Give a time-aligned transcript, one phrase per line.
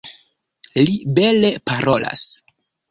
[0.81, 2.29] Li bele parolas.